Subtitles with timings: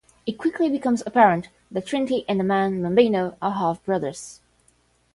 [0.25, 4.41] It quickly becomes apparent that Trinity and the man, Bambino, are half-brothers.